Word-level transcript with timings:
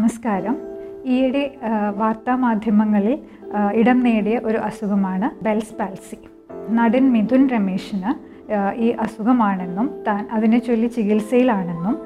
നമസ്കാരം. 0.00 0.54
ഈയിടെ 1.06 1.42
വാർത്താ 1.96 2.36
മാധ്യമങ്ങളിൽ 2.36 3.14
ആ, 3.54 3.70
ഇടം 3.72 3.98
നേടിയ 4.04 4.38
ഒരു 4.44 4.58
അസുഖമാണ് 4.58 5.28
ബെൽസ് 5.42 5.74
പാൽസി 5.74 6.18
നടൻ 6.70 7.04
മിഥുൻ 7.12 7.42
രമേശിന് 7.48 8.10
ഈ 8.76 8.90
അസുഖമാണെന്നും 8.96 9.86
താൻ 10.06 10.28
അതിനെ 10.32 10.58
ചൊല്ലി 10.58 10.86
ചികിത്സയിലാണെന്നും 10.86 11.96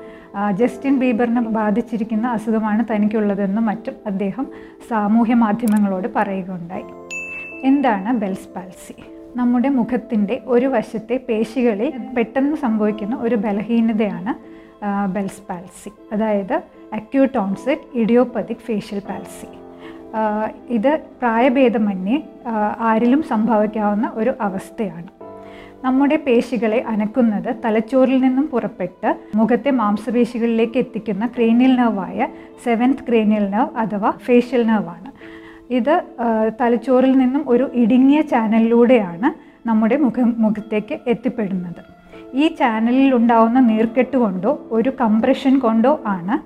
ജസ്റ്റിൻ 0.53 0.99
ബീബറിനെ 0.99 1.41
ബാധിച്ചിരിക്കുന്ന 1.59 2.27
അസുഖമാണ് 2.29 2.85
തനിക്കുള്ളതെന്നും 2.91 3.67
മറ്റും 3.67 3.95
അദ്ദേഹം 4.07 4.47
സാമൂഹ്യ 4.91 5.35
മാധ്യമങ്ങളോട് 5.35 6.09
പറയുകയുണ്ടായി. 6.17 6.87
എന്താണ് 7.65 8.13
ബെൽസ് 8.19 8.49
പാൽസി 8.57 8.97
നമ്മുടെ 9.37 9.69
മുഖത്തിന്റെ 9.69 10.43
ഒരു 10.47 10.67
വശത്തെ 10.67 11.17
പേശികളിൽ 11.29 11.93
പെട്ടെന്ന് 12.17 12.57
സംഭവിക്കുന്ന 12.57 13.17
ഒരു 13.17 13.35
ബലഹീനതയാണ് 13.37 14.35
ബെൽസ് 15.07 15.43
പാൽസി 15.51 15.91
അതായത് 16.13 16.63
acute 16.93 17.39
onset 17.39 17.83
idiopathic 17.95 18.65
facial 18.67 18.99
palsy 18.99 19.49
ഇത് 20.71 21.03
പ്രായഭേദമന്യേ 21.21 22.23
ആരിലും 22.79 23.23
സംഭവിക്കാവുന്ന 23.23 24.13
ഒരു 24.15 24.33
അവസ്ഥയാണ്. 24.41 25.09
നമ്മുടെ 25.85 26.17
പേശികളെ 26.17 26.85
അനക്കുന്നത് 26.89 27.57
തലച്ചോറിൽ 27.65 28.21
നിന്നും 28.21 28.49
പുറപ്പെട്ട് 28.49 29.37
മുഖത്തെ 29.37 29.71
മാംസപേശികളിലേക്ക് 29.71 30.79
എത്തിക്കുന്ന 30.79 31.27
ക്രേനിയൽ 31.27 31.77
നെർവായ 31.77 32.29
സെവൻത് 32.65 33.03
ക്രേനിയൽ 33.09 33.51
നെർവ് 33.51 33.77
അഥവാ 33.77 34.11
ഫേഷ്യൽ 34.11 34.63
നെർവാണ് 34.67 35.11
ഇത് 35.71 36.03
തലച്ചോറിൽ 36.61 37.13
നിന്നും 37.19 37.45
ഒരു 37.49 37.71
ഇടുങ്ങിയ 37.75 38.21
ചാനലിലൂടെയാണ് 38.21 39.31
നമ്മുടെ 39.69 39.97
മുഖം 39.97 40.35
മുഖത്തേക്ക് 40.39 40.99
എത്തിപ്പെടുന്നത്. 41.07 41.94
ഈ 42.35 42.45
ചാനലിൽ 42.61 43.15
ഉണ്ടാവുന്ന 43.15 43.61
നീർക്കെട്ട് 43.61 44.17
കൊണ്ടോ 44.17 44.53
ഒരു 44.71 44.91
കംപ്രഷൻ 45.01 45.59
കൊണ്ടോ 45.59 46.01
ആണ് 46.07 46.37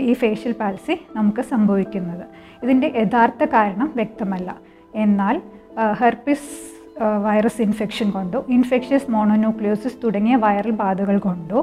ഈ 0.00 0.12
ഫേഷ്യൽ 0.12 0.52
പാൽസി 0.60 0.94
നമുക്ക് 1.16 1.42
സംഭവിക്കുന്നത്. 1.42 2.24
ഇതിന്റെ 2.62 2.92
യഥാർത്ഥ 2.96 3.44
കാരണം 3.44 3.92
വ്യക്തമല്ല. 3.96 4.56
എന്നാൽ 4.94 5.42
ഹെർപ്പിസ് 6.00 6.50
വൈറസ് 7.26 7.62
ഇൻഫെക്ഷൻ 7.62 8.10
കൊണ്ടോ 8.10 8.46
ഇൻഫെക്ഷ്യസ് 8.48 9.10
മോണോന്യൂക്ലിയോസിസ് 9.10 9.98
തുടങ്ങിയ 10.04 10.36
വൈറൽ 10.36 10.70
ബാധകൾ 10.70 11.18
കൊണ്ടോ 11.18 11.60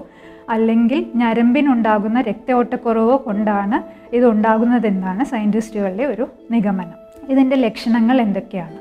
അല്ലെങ്കിൽ 0.50 1.00
ഞരമ്പിനുണ്ടാകുന്ന 1.16 2.22
രക്തയോട്ടക്കുറവോ 2.22 3.16
കൊണ്ടാണ് 3.18 3.78
ഇതുണ്ടാകുന്നതെന്നാണ് 4.16 5.24
സയന്റിസ്റ്റുകളുടെ 5.24 6.04
ഒരു 6.04 6.28
നിഗമനം. 6.52 6.98
ഇതിന്റെ 7.30 7.56
ലക്ഷണങ്ങൾ 7.56 8.22
എന്തൊക്കെയാണ്? 8.22 8.80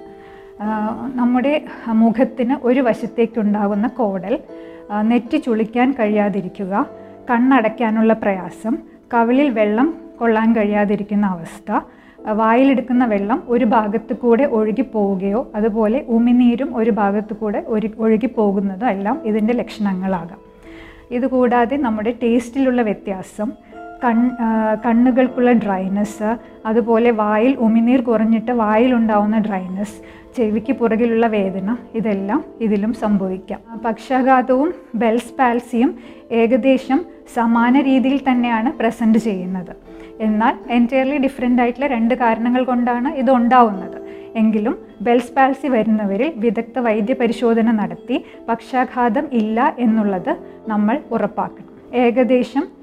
നമ്മുടെ 1.15 1.53
മുഖത്തിന് 1.93 2.55
ഒരു 2.63 2.81
വശത്തേക്കുണ്ടാകുന്ന 2.81 3.87
കോടൽ 3.87 4.35
നെറ്റി 5.03 5.37
ചുളിക്കാൻ 5.37 5.93
കഴിയാതിരിക്കുക 5.93 6.87
കണ്ണടയ്ക്കാനുള്ള 7.31 8.13
പ്രയാസം 8.13 8.77
കവിളിൽ 9.15 9.51
വെള്ളം 9.51 9.95
കൊള്ളാൻ 10.19 10.57
കഴിയാതിരിക്കുന്ന 10.57 11.27
അവസ്ഥ 11.27 11.81
വായിലെടുക്കുന്ന 12.27 13.05
വെള്ളം 13.05 13.43
ഒരു 13.49 13.65
ഭാഗത്ത് 13.65 14.17
കൂടെ 14.17 14.45
ഒഴുകി 14.45 14.83
പോവുകയോ 14.83 15.51
അതുപോലെ 15.55 16.05
ഉമിനീരും 16.09 16.77
ഒരു 16.77 16.91
ഭാഗത്ത് 16.91 17.35
കൂടെ 17.35 17.65
ഒരു 17.67 17.91
ഒഴുകി 17.99 18.27
പോകുന്നതോ 18.27 18.87
എല്ലാം 18.87 19.21
ഇതിന്റെ 19.25 19.53
ലക്ഷണങ്ങളാകാം. 19.53 20.39
ഇതുകൂടാതെ 21.11 21.77
നമ്മുടെ 21.77 22.15
ടേസ്റ്റിലുള്ള 22.23 22.83
വ്യത്യാസം 22.83 23.53
കൺ 24.05 24.19
കണ്ണുകൾക്കുള്ള 24.85 25.53
ഡ്രൈനസ് 25.65 26.31
അതുപോലെ 26.67 27.11
വായിൽ 27.21 27.53
ഉമിനീർ 27.67 28.01
കുറഞ്ഞിട്ട് 28.01 28.53
വായിലുണ്ടാവുന്ന 28.63 29.39
ഡ്രൈനസ് 29.39 29.97
ചെവിക്ക് 30.37 30.73
പുറകിലുള്ള 30.73 31.27
വേദന 31.27 31.77
ഇതെല്ലാം 31.95 32.45
ഇതിലും 32.61 32.93
സംഭവിക്കാം. 32.95 33.61
പക്ഷാഘാതവും 33.85 34.71
ബെൽസ് 34.95 35.35
പാൽസിയും 35.39 35.91
ഏകദേശം 36.41 37.01
സമാന 37.37 37.81
രീതിയിൽ 37.81 38.21
തന്നെയാണ് 38.29 38.71
പ്രസന്റ് 38.79 39.19
ചെയ്യുന്നത്. 39.19 39.73
എന്നാൽ 40.27 40.55
എന്റയർലി 40.71 41.17
ഡിഫറെന്റ് 41.17 41.63
ആയിട്ടുള്ള 41.63 41.87
രണ്ട് 41.87 42.15
കാരണങ്ങൾ 42.15 42.65
കൊണ്ടാണ് 42.65 43.11
ഇത് 43.23 43.31
ഉണ്ടാവുന്നത്. 43.31 43.99
എങ്കിലും 44.41 44.75
ബെൽസ് 45.07 45.33
പാൽസി 45.37 45.69
വരുന്നവരിൽ 45.69 46.33
വിദഗ്ധ 46.37 46.79
വൈദ്യ 46.79 47.15
പരിശോധന 47.15 47.71
നടത്തി 47.71 48.17
പക്ഷാഘാതം 48.49 49.27
ഇല്ല 49.41 49.75
എന്നുള്ളത് 49.79 50.33
നമ്മൾ 50.69 50.99
ഉറപ്പാക്കണം. 51.11 51.73
ഏകദേശം 51.95 52.80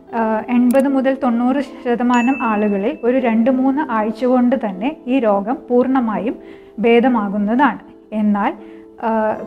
എൺപത് 0.56 0.88
മുതൽ 0.95 1.13
തൊണ്ണൂറ് 1.23 1.62
ശതമാനം 1.84 2.35
ആളുകളിൽ 2.50 2.94
ഒരു 3.07 3.18
രണ്ട് 3.28 3.50
മൂന്ന് 3.59 3.81
ആഴ്ച 3.97 4.25
കൊണ്ട് 4.25 4.56
തന്നെ 4.66 4.90
ഈ 5.07 5.19
രോഗം 5.28 5.57
പൂർണമായും 5.69 6.35
ഭേദമാകുന്നതാണ്. 6.85 7.81
എന്നാൽ 8.22 8.51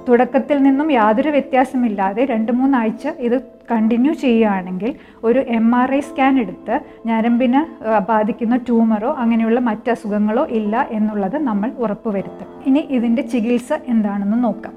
തുടക്കത്തിൽ 0.08 0.58
നിന്നും 0.64 0.88
യാതൊരു 0.96 1.30
വ്യത്യാസമില്ലാതെ 1.36 2.24
രണ്ട് 2.32 2.52
മൂന്നാഴ്ച 2.58 3.04
ഇത് 3.26 3.36
കണ്ടിന്യൂ 3.70 4.12
ചെയ്യുകയാണെങ്കിൽ 4.24 4.90
ഒരു 5.28 5.40
എം 5.58 5.66
ആർ 5.80 5.90
ഐ 5.94 6.00
സ്കാൻ 6.08 6.34
എടുത്ത് 6.42 6.76
ഞരമ്പിന് 7.08 7.60
ബാധിക്കുന്ന 8.10 8.56
ട്യൂമറോ 8.68 9.10
അങ്ങനെയുള്ള 9.22 9.60
മറ്റ് 9.70 9.90
അസുഖങ്ങളോ 9.94 10.44
ഇല്ല 10.58 10.86
എന്നുള്ളത് 10.98 11.36
നമ്മൾ 11.48 11.70
ഉറപ്പുവരുത്തും. 11.84 12.48
ഇനി 12.68 12.82
ഇതിന്റെ 12.98 13.22
ചികിത്സ 13.34 13.72
എന്താണെന്ന് 13.94 14.38
നോക്കാം. 14.44 14.76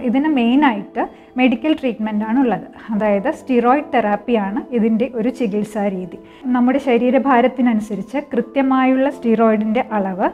ഇതിന് 0.00 0.28
മെയിനായിട്ട് 0.28 1.08
മെഡിക്കൽ 1.36 1.76
ട്രീറ്റ്മെന്റ് 1.80 2.24
ആണ് 2.24 2.40
ഉള്ളത് 2.40 2.92
അതായത് 2.92 3.30
സ്റ്റിറോയിഡ് 3.30 3.92
തെറാപ്പിയാണ് 3.94 4.74
ഇതിന്റെ 4.74 5.10
ഒരു 5.14 5.28
ചികിത്സാ 5.28 5.88
രീതി. 5.88 6.18
നമ്മുടെ 6.44 6.78
ശരീരഭാരത്തിനനുസരിച്ച് 6.78 8.18
കൃത്യമായുള്ള 8.32 9.10
സ്റ്റിറോയിഡിന്റെ 9.10 9.84
അളവ് 9.92 10.30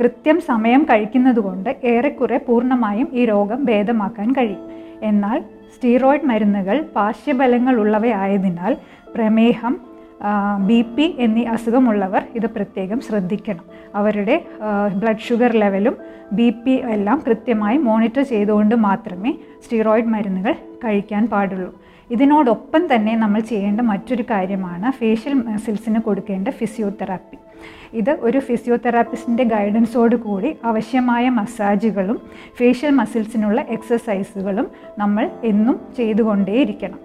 കൃത്യം 0.00 0.40
സമയം 0.40 0.84
കഴിക്കുന്നത് 0.84 1.40
കൊണ്ട് 1.40 1.76
ഏറെക്കുറെ 1.84 2.36
പൂർണമായും 2.36 3.08
ഈ 3.12 3.24
രോഗം 3.24 3.64
ഭേദമാക്കാൻ 3.64 4.32
കഴിയും. 4.32 4.70
എന്നാൽ 5.02 5.44
സ്റ്റീറോയിഡ് 5.74 6.24
മരുന്നുകൾ 6.24 6.84
പാർശ്വഫലങ്ങൾ 6.96 7.76
ഉള്ളവയായതിനാൽ 7.76 8.76
പ്രമേഹം 9.14 9.89
ബി 10.66 10.82
പി 10.82 11.16
എന്നീ 11.18 11.44
അസുഖമുള്ളവർ 11.44 12.26
ഇത് 12.34 12.46
പ്രത്യേകം 12.46 13.00
ശ്രദ്ധിക്കണം. 13.00 13.64
അവരുടെ 13.94 14.46
ബ്ലഡ് 14.94 15.18
ഷുഗർ 15.18 15.52
ലെവലും 15.52 15.96
ബി 16.32 16.50
പി 16.50 16.70
എല്ലാം 16.70 17.22
കൃത്യമായി 17.26 17.76
മോണിറ്റർ 17.76 18.22
ചെയ്തുകൊണ്ട് 18.22 18.74
മാത്രമേ 18.74 19.34
സ്റ്റീറോയിഡ് 19.64 20.06
മരുന്നുകൾ 20.06 20.52
കഴിക്കാൻ 20.52 21.26
പാടുള്ളൂ. 21.26 21.80
ഇതിനോടൊപ്പം 22.10 22.94
തന്നെ 22.94 23.16
നമ്മൾ 23.16 23.40
ചെയ്യേണ്ട 23.40 23.80
മറ്റൊരു 23.80 24.22
കാര്യമാണ് 24.30 24.92
ഫേഷ്യൽ 24.92 25.32
മസിൽസിന് 25.32 26.00
കൊടുക്കേണ്ട 26.00 26.48
ഫിസിയോതെറാപ്പി 26.48 27.36
ഇത് 27.92 28.10
ഒരു 28.10 28.38
ഫിസിയോതെറാപ്പിസ്റ്റിന്റെ 28.38 29.44
ഗൈഡൻസോട് 29.44 30.16
കൂടി 30.16 30.56
ആവശ്യമായ 30.64 31.28
മസാജുകളും 31.28 32.20
ഫേഷ്യൽ 32.56 32.90
മസിൽസിനുള്ള 32.90 33.60
എക്സസൈസുകളും 33.60 34.66
നമ്മൾ 34.98 35.30
എന്നും 35.44 35.80
ചെയ്തുകൊണ്ടേയിരിക്കണം. 35.96 36.98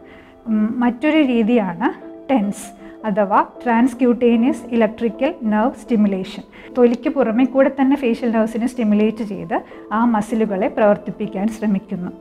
മറ്റൊരു 0.84 1.18
രീതിയാണ് 1.18 1.90
ടെൻസ് 2.32 2.85
അഥവാ 3.06 3.46
ട്രാൻസ്ക്യൂട്ടേനിയസ് 3.64 4.64
ഇലക്ട്രിക്കൽ 4.72 5.34
നെർവ് 5.44 5.74
സ്റ്റിമുലേഷൻ 5.74 6.44
തൊലിക്ക് 6.78 7.10
പുറമെ 7.10 7.46
കൂടെ 7.46 7.72
തന്നെ 7.82 7.96
ഫേഷ്യൽ 7.96 8.32
നെർവ്സിനെ 8.32 8.68
സ്റ്റിമുലേറ്റ് 8.68 9.24
ചെയ്ത് 9.24 9.64
ആ 9.94 10.06
മസിലുകളെ 10.06 10.68
പ്രവർത്തിപ്പിക്കാൻ 10.68 11.48
ശ്രമിക്കുന്നു. 11.48 12.12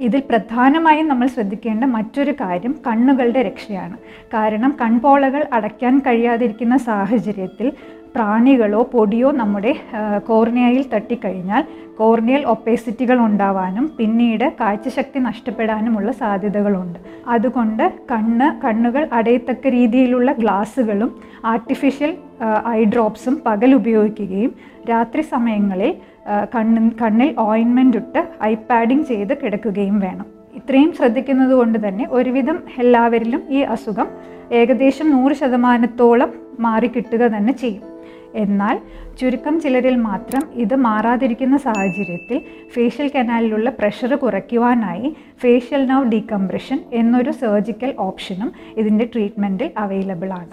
ഇതിൽ 0.00 0.22
പ്രധാനമായും 0.30 1.08
നമ്മൾ 1.08 1.26
ശ്രദ്ധിക്കേണ്ട 1.26 1.84
മറ്റൊരു 1.84 2.32
കാര്യം 2.32 2.78
കണ്ണുകളുടെ 2.86 3.42
രക്ഷയാണ്. 3.42 3.98
കാരണം 4.34 4.76
കൺപോളകൾ 4.80 5.46
അടയ്ക്കാൻ 5.52 5.98
കഴിയാതിരിക്കുന്ന 5.98 6.76
സാഹചര്യത്തിൽ 6.76 7.72
പ്രാണികളോ 8.14 8.82
പൊടിയോ 8.92 9.30
നമ്മുടെ 9.32 9.74
കോർണിയയിൽ 10.28 10.84
തട്ടിക്കഴിഞ്ഞാൽ 10.94 11.62
കോർണിയൽ 11.98 12.42
ഒപ്പേസിറ്റികൾ 12.46 13.18
ഉണ്ടാവാനും 13.18 13.92
പിന്നീട് 13.98 14.52
കാഴ്ചശക്തി 14.60 15.18
നഷ്ടപ്പെടാനുമുള്ള 15.18 16.12
സാധ്യതകളുണ്ട്. 16.12 16.98
അതുകൊണ്ട് 17.28 17.92
കണ്ണ് 18.10 18.66
കണ്ണുകൾ 18.66 19.08
അടയത്തക്ക 19.12 19.66
രീതിയിലുള്ള 19.68 20.32
ഗ്ലാസ്സുകളും 20.32 21.20
ആർട്ടിഫിഷ്യൽ 21.44 22.16
ഐ 22.68 22.84
ഡ്രോപ്സും 22.84 23.42
പകൽ 23.46 23.74
ഉപയോഗിക്കുകയും 23.74 24.52
രാത്രി 24.90 25.22
സമയങ്ങളിൽ 25.22 25.94
കണ്ണിൻ 26.54 26.88
കണ്ണിൽ 27.02 27.34
ഓയിൻമെന്റ് 27.38 27.96
ഇട്ട് 27.96 28.28
ഐ 28.42 28.54
പാഡിങ് 28.54 29.02
ചെയ്ത് 29.02 29.38
കിടക്കുകയും 29.42 30.00
വേണം. 30.00 30.26
ഇത്രയും 30.54 30.92
ശ്രദ്ധിക്കുന്നത് 30.92 31.52
കൊണ്ട് 31.52 31.88
തന്നെ 31.88 32.06
ഒരുവിധം 32.10 32.58
എല്ലാവരിലും 32.78 33.42
ഈ 33.48 33.60
അസുഖം 33.60 34.08
ഏകദേശം 34.52 35.10
നൂറ് 35.10 35.32
ശതമാനത്തോളം 35.32 36.32
മാറിക്കിട്ടുക 36.60 37.22
തന്നെ 37.36 37.52
ചെയ്യും. 37.52 37.91
എന്നാൽ 38.34 38.76
ചുരുക്കം 39.20 39.60
ചിലരിൽ 39.60 39.96
മാത്രം 39.96 40.42
ഇത് 40.54 40.74
മാറാതിരിക്കുന്ന 40.74 41.56
സാഹചര്യത്തിൽ 41.56 42.38
ഫേഷ്യൽ 42.74 43.08
കനാലിലുള്ള 43.08 43.70
പ്രഷർ 43.70 44.14
കുറയ്ക്കുവാനായി 44.14 45.16
ഫേഷ്യൽ 45.38 45.86
നൗ 45.86 46.02
ഡീകംപ്രഷൻ 46.04 46.80
എന്നൊരു 46.92 47.30
സർജിക്കൽ 47.30 47.94
ഓപ്ഷനും 47.98 48.52
ഇതിന്റെ 48.76 49.04
ട്രീറ്റ്മെന്റിൽ 49.04 49.70
അവൈലബിൾ 49.76 50.32
ആണ്. 50.32 50.50